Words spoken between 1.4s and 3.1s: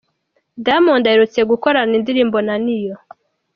gukorana indirimbo na Ne-Yo.